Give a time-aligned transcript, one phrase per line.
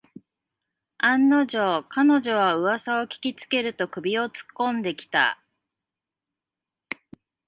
[0.97, 5.39] 案の定、彼女はうわさを聞きつけると首をつっこんできた